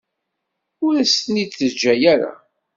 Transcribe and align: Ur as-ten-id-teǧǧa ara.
Ur 0.85 0.93
as-ten-id-teǧǧa 1.03 1.93
ara. 2.13 2.31